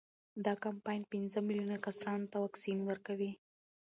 دا 0.45 0.53
کمپاین 0.65 1.01
پنځه 1.11 1.39
میلیون 1.47 1.77
کسانو 1.87 2.29
ته 2.31 2.37
واکسین 2.43 2.79
ورکوي. 2.85 3.31